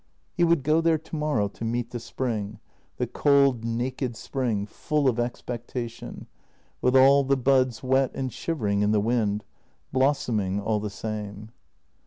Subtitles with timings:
[0.33, 2.59] He would go there tomorrow to meet the spring,
[2.97, 6.25] the cold, naked spring, full of expectation,
[6.81, 9.43] with all the buds wet and shivering in the wind—
[9.93, 11.51] blossoming all the same.